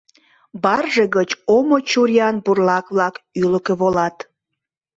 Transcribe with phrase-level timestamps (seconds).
[0.63, 4.17] Барже гыч омо чуриян бурлак-влак ӱлыкӧ волат.